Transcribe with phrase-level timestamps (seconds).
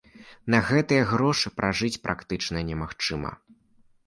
[0.53, 3.31] На гэтыя грошы пражыць практычна немагчыма.